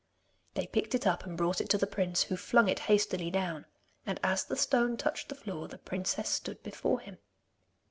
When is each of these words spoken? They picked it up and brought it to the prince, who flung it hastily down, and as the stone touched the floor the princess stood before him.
They 0.55 0.65
picked 0.65 0.95
it 0.95 1.05
up 1.05 1.27
and 1.27 1.37
brought 1.37 1.61
it 1.61 1.69
to 1.69 1.77
the 1.77 1.85
prince, 1.85 2.23
who 2.23 2.35
flung 2.35 2.67
it 2.67 2.79
hastily 2.89 3.29
down, 3.29 3.67
and 4.03 4.19
as 4.23 4.43
the 4.43 4.55
stone 4.55 4.97
touched 4.97 5.29
the 5.29 5.35
floor 5.35 5.67
the 5.67 5.77
princess 5.77 6.27
stood 6.29 6.63
before 6.63 7.01
him. 7.01 7.19